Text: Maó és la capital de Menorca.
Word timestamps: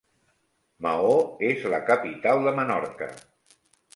Maó 0.85 1.11
és 1.51 1.67
la 1.75 1.81
capital 1.91 2.43
de 2.47 2.53
Menorca. 2.61 3.13